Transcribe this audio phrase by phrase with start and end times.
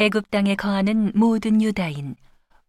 [0.00, 2.14] 애굽 땅에 거하는 모든 유다인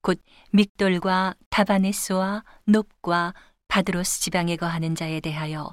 [0.02, 0.20] 곧
[0.52, 3.36] 믹돌과 다바네스와 높과
[3.68, 5.72] 바드로스 지방에 거하는 자에 대하여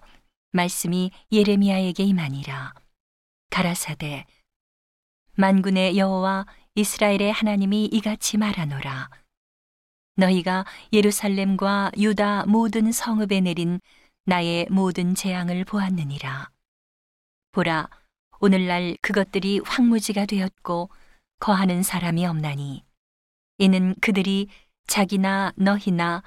[0.53, 2.75] 말씀이 예레미야에게 임하니라.
[3.49, 4.27] 가라사대
[5.37, 9.09] 만군의 여호와 이스라엘의 하나님이 이같이 말하노라.
[10.17, 13.81] 너희가 예루살렘과 유다 모든 성읍에 내린
[14.27, 16.51] 나의 모든 재앙을 보았느니라.
[17.53, 17.89] 보라
[18.41, 20.91] 오늘날 그것들이 황무지가 되었고
[21.39, 22.85] 거하는 사람이 없나니
[23.59, 24.49] 이는 그들이
[24.87, 26.23] 자기나 너희나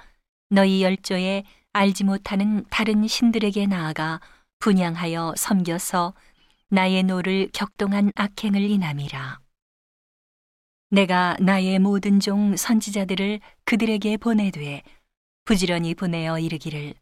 [0.48, 4.20] 너희 열조의 알지 못하는 다른 신들에게 나아가
[4.58, 6.14] 분향하여 섬겨서
[6.68, 9.40] 나의 노를 격동한 악행을 인함이라.
[10.90, 14.82] 내가 나의 모든 종 선지자들을 그들에게 보내되
[15.44, 16.94] 부지런히 보내어 이르기를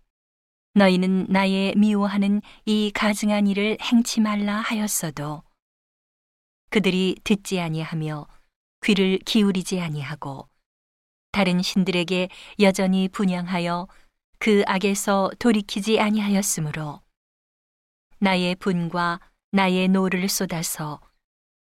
[0.75, 5.43] 너희는 나의 미워하는 이 가증한 일을 행치 말라 하였어도
[6.71, 8.27] 그들이 듣지 아니하며
[8.85, 10.49] 귀를 기울이지 아니하고
[11.33, 12.29] 다른 신들에게
[12.61, 13.89] 여전히 분향하여
[14.39, 17.01] 그 악에서 돌이키지 아니하였으므로
[18.19, 21.01] 나의 분과 나의 노를 쏟아서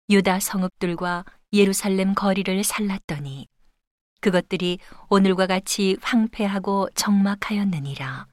[0.09, 3.47] 유다 성읍들과 예루살렘 거리를 살랐더니
[4.21, 8.27] 그것들이 오늘과 같이 황폐하고 적막하였느니라.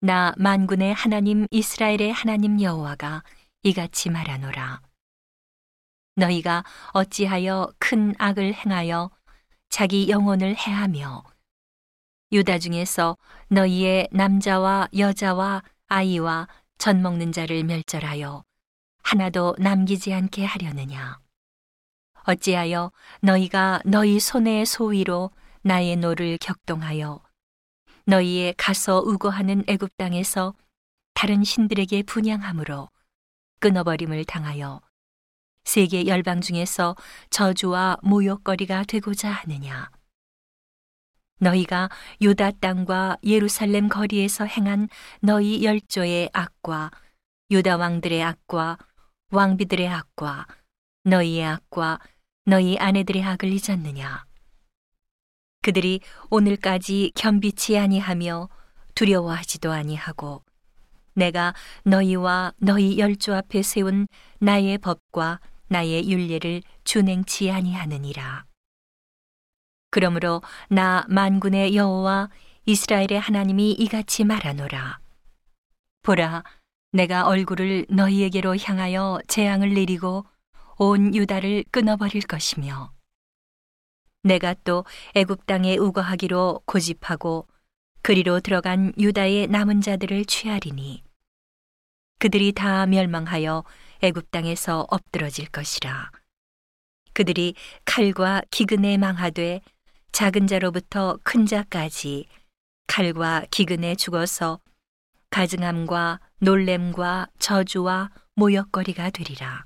[0.00, 3.24] 나 만군의 하나님 이스라엘의 하나님 여호와가
[3.64, 4.87] 이같이 말하노라.
[6.18, 9.10] 너희가 어찌하여 큰 악을 행하여
[9.68, 11.22] 자기 영혼을 해하며
[12.32, 13.16] 유다 중에서
[13.48, 18.44] 너희의 남자와 여자와 아이와 젖 먹는 자를 멸절하여
[19.02, 21.18] 하나도 남기지 않게 하려느냐.
[22.24, 25.30] 어찌하여 너희가 너희 손의 소위로
[25.62, 27.22] 나의 노를 격동하여
[28.04, 30.54] 너희의 가서 우거하는 애굽 땅에서
[31.14, 32.90] 다른 신들에게 분향함으로
[33.60, 34.80] 끊어버림을 당하여
[35.68, 36.96] 세계 열방 중에서
[37.28, 39.90] 저주와 모욕거리가 되고자 하느냐.
[41.40, 41.90] 너희가
[42.22, 44.88] 유다 땅과 예루살렘 거리에서 행한
[45.20, 46.90] 너희 열조의 악과
[47.50, 48.78] 유다 왕들의 악과
[49.30, 50.46] 왕비들의 악과
[51.04, 51.98] 너희의 악과
[52.46, 54.24] 너희 아내들의 악을 잊었느냐.
[55.60, 58.48] 그들이 오늘까지 겸비치 아니하며
[58.94, 60.42] 두려워하지도 아니하고
[61.12, 61.52] 내가
[61.84, 64.06] 너희와 너희 열조 앞에 세운
[64.38, 68.44] 나의 법과 나의 윤례를 준행치 아니하느니라.
[69.90, 72.30] 그러므로 나 만군의 여호와
[72.66, 75.00] 이스라엘의 하나님이 이같이 말하노라.
[76.02, 76.44] 보라,
[76.92, 80.26] 내가 얼굴을 너희에게로 향하여 재앙을 내리고
[80.76, 82.92] 온 유다를 끊어버릴 것이며,
[84.22, 84.84] 내가 또
[85.14, 87.46] 애굽 땅에 우거하기로 고집하고
[88.02, 91.02] 그리로 들어간 유다의 남은 자들을 취하리니,
[92.18, 93.64] 그들이 다 멸망하여
[94.02, 96.10] 애굽 땅에서 엎드러질 것이라.
[97.12, 97.54] 그들이
[97.84, 99.60] 칼과 기근에 망하되
[100.12, 102.26] 작은 자로부터 큰 자까지
[102.86, 104.60] 칼과 기근에 죽어서
[105.30, 109.64] 가증함과 놀램과 저주와 모욕거리가 되리라.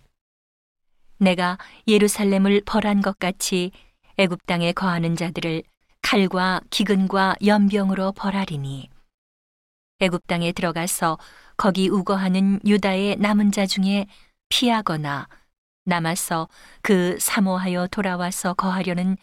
[1.19, 3.71] 내가 예루살렘을 벌한 것 같이
[4.19, 5.63] 애굽 땅에 거하는 자들을
[6.03, 8.92] 칼과 기근과 연병으로 벌하리니
[10.03, 11.17] 애굽 땅에 들어가서
[11.57, 14.07] 거기 우거하는 유다의 남은 자 중에
[14.49, 15.29] 피하거나
[15.85, 16.49] 남아서
[16.83, 19.17] 그 사모하여 돌아와서 거하려는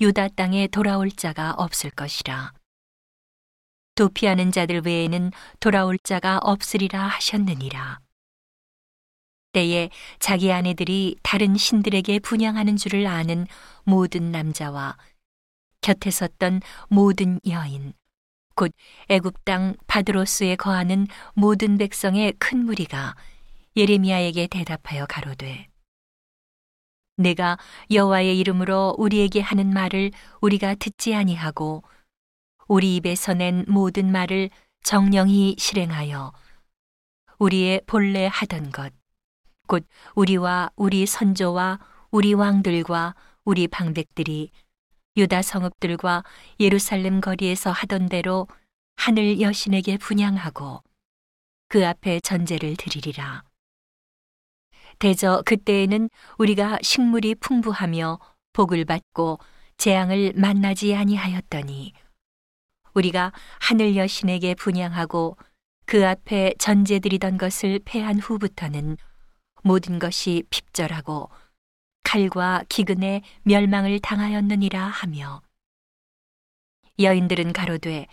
[0.00, 2.52] 유다 땅에 돌아올 자가 없을 것이라.
[3.94, 5.30] 도피하는 자들 외에는
[5.60, 8.00] 돌아올 자가 없으리라 하셨느니라.
[9.52, 13.46] 때에 자기 아내들이 다른 신들에게 분양하는 줄을 아는
[13.84, 14.96] 모든 남자와
[15.80, 17.92] 곁에 섰던 모든 여인,
[18.54, 18.72] 곧
[19.08, 23.14] 애굽 땅 바드로스에 거하는 모든 백성의 큰 무리가
[23.76, 25.68] 예레미야에게 대답하여 가로되
[27.16, 27.58] 내가
[27.90, 30.10] 여호와의 이름으로 우리에게 하는 말을
[30.40, 31.82] 우리가 듣지 아니하고
[32.66, 34.50] 우리 입에서 낸 모든 말을
[34.82, 36.32] 정령히 실행하여
[37.38, 39.04] 우리의 본래 하던 것
[39.66, 41.78] 곧 우리와 우리 선조와
[42.10, 43.14] 우리 왕들과
[43.44, 44.50] 우리 방백들이
[45.16, 46.24] 유다 성읍들과
[46.58, 48.48] 예루살렘 거리에서 하던 대로
[48.96, 50.82] 하늘 여신에게 분양하고
[51.68, 53.44] 그 앞에 전제를 드리리라.
[54.98, 56.08] 대저 그때에는
[56.38, 58.18] 우리가 식물이 풍부하며
[58.52, 59.38] 복을 받고
[59.76, 61.92] 재앙을 만나지 아니하였더니
[62.94, 65.36] 우리가 하늘 여신에게 분양하고
[65.86, 68.96] 그 앞에 전제 드리던 것을 패한 후부터는
[69.62, 71.30] 모든 것이 핍절하고
[72.04, 75.42] 칼과 기근에 멸망을 당하였느니라 하며
[77.00, 78.06] 여인들은 가로되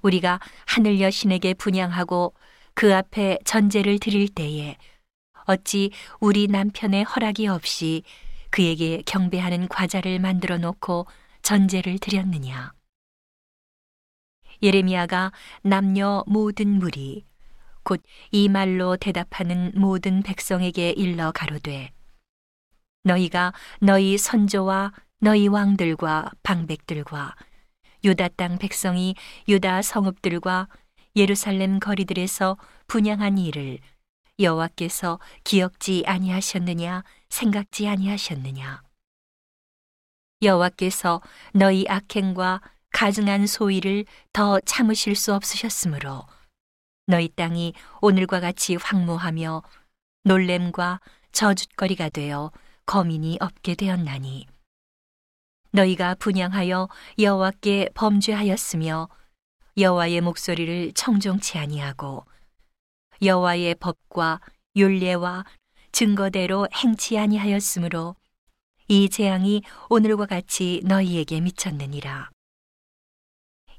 [0.00, 2.34] 우리가 하늘 여신에게 분양하고
[2.74, 4.76] 그 앞에 전제를 드릴 때에
[5.44, 5.90] 어찌
[6.20, 8.02] 우리 남편의 허락이 없이
[8.50, 11.06] 그에게 경배하는 과자를 만들어 놓고
[11.42, 12.72] 전제를 드렸느냐?
[14.62, 17.24] 예레미야가 남녀 모든 무리
[17.82, 21.92] 곧 이 말로 대답하는 모든 백성에게 일러 가로되
[23.04, 27.36] 너희가 너희 선조와 너희 왕들과 방백들과
[28.04, 29.14] 유다 땅 백성이
[29.48, 30.68] 유다 성읍들과
[31.14, 32.56] 예루살렘 거리들에서
[32.86, 33.78] 분양한 일을
[34.38, 38.82] 여호와께서 기억지 아니하셨느냐 생각지 아니하셨느냐?
[40.42, 41.20] 여호와께서
[41.52, 42.60] 너희 악행과
[42.92, 46.26] 가증한 소위를 더 참으실 수 없으셨으므로
[47.06, 49.62] 너희 땅이 오늘과 같이 황무하며
[50.24, 51.00] 놀램과
[51.32, 52.50] 저주거리가 되어
[52.86, 54.46] 거민이 없게 되었나니
[55.70, 56.88] 너희가 분양하여
[57.18, 59.08] 여호와께 범죄하였으며
[59.76, 62.26] 여호와의 목소리를 청종치 아니하고
[63.22, 64.40] 여호와의 법과
[64.76, 65.44] 율례와
[65.92, 68.16] 증거대로 행치 아니하였으므로
[68.88, 72.30] 이 재앙이 오늘과 같이 너희에게 미쳤느니라.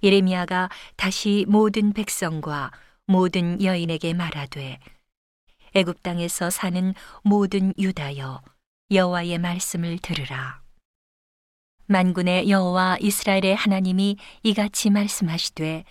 [0.02, 2.72] 예레미야가 다시 모든 백성과
[3.06, 4.80] 모든 여인에게 말하되
[5.76, 8.42] 애굽 땅에서 사는 모든 유다여
[8.92, 10.62] 여호와의 말씀을 들으라.
[11.88, 15.84] 만군의 여호와 이스라엘의 하나님이 이같이 말씀하시되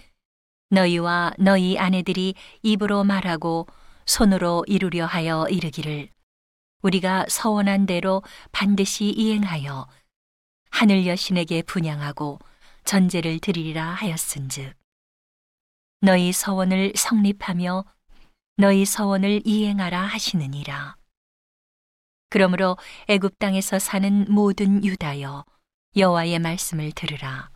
[0.71, 3.67] 너희와 너희 아내들이 입으로 말하고
[4.07, 6.09] 손으로 이루려 하여 이르기를
[6.83, 8.23] 우리가 서원한 대로
[8.53, 9.87] 반드시 이행하여
[10.71, 12.39] 하늘 여신에게 분양하고
[12.85, 14.75] 전제를 드리리라 하였은즉
[16.01, 17.85] 너희 서원을 성립하며
[18.57, 20.97] 너희 서원을 이행하라 하시느니라
[22.33, 25.45] 그러므로 애굽 땅에서 사는 모든 유다여
[25.95, 27.51] 여호와의 말씀을 들으라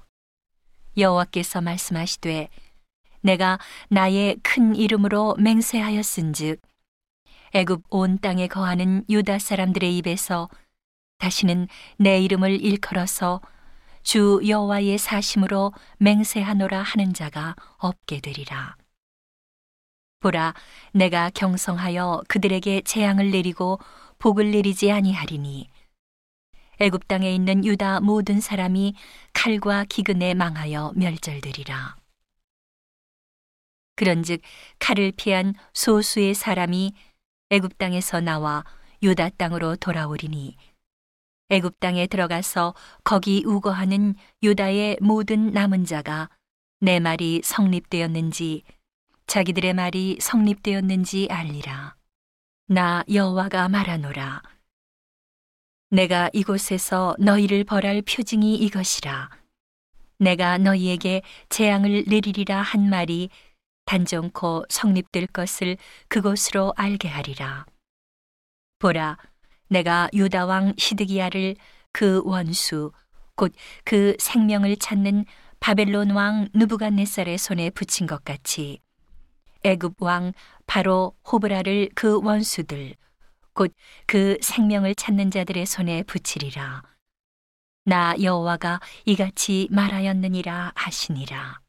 [0.98, 2.50] 여호와께서 말씀하시되
[3.22, 3.58] 내가
[3.88, 6.60] 나의 큰 이름으로 맹세하였은즉
[7.54, 10.50] 애굽 온 땅에 거하는 유다 사람들의 입에서
[11.16, 13.40] 다시는 내 이름을 일컬어서
[14.02, 18.76] 주 여호와의 사심으로 맹세하노라 하는 자가 없게 되리라.
[20.20, 20.54] 보라,
[20.92, 23.78] 내가 경성하여 그들에게 재앙을 내리고
[24.18, 25.68] 복을 내리지 아니하리니
[26.78, 28.94] 애굽 땅에 있는 유다 모든 사람이
[29.32, 31.96] 칼과 기근에 망하여 멸절되리라.
[33.96, 34.42] 그런즉
[34.78, 36.92] 칼을 피한 소수의 사람이
[37.50, 38.64] 애굽 땅에서 나와
[39.02, 40.56] 유다 땅으로 돌아오리니
[41.48, 42.74] 애굽 땅에 들어가서
[43.04, 46.28] 거기 우거하는 유다의 모든 남은 자가
[46.80, 48.64] 내 말이 성립되었는지
[49.26, 51.96] 자기들의 말이 성립되었는지 알리라.
[52.68, 54.42] 나 여호와가 말하노라.
[55.90, 59.30] 내가 이곳에서 너희를 벌할 표징이 이것이라.
[60.18, 63.30] 내가 너희에게 재앙을 내리리라 한 말이
[63.84, 65.76] 단정코 성립될 것을
[66.08, 67.66] 그곳으로 알게 하리라.
[68.80, 69.16] 보라,
[69.68, 71.54] 내가 유다 왕 시드기야를
[71.92, 72.90] 그 원수
[73.36, 73.54] 곧
[73.84, 75.24] 그 생명을 찾는
[75.60, 78.80] 바벨론 왕 누부갓네살의 손에 붙인 것 같이
[79.64, 80.32] 애굽 왕
[80.66, 82.94] 바로 호브라를 그 원수들
[83.54, 83.72] 곧
[84.06, 86.82] 그 생명을 찾는 자들의 손에 붙이리라.
[87.84, 91.60] 나 여호와가 이같이 말하였느니라 하시니라.